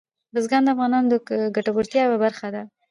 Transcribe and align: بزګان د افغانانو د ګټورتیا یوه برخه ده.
بزګان 0.33 0.61
د 0.63 0.69
افغانانو 0.73 1.11
د 1.11 1.15
ګټورتیا 1.55 2.01
یوه 2.03 2.17
برخه 2.25 2.47
ده. 2.53 2.61